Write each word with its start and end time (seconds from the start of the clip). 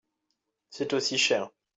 C'est 0.71 0.93
aussi 0.95 1.19
cher. 1.19 1.51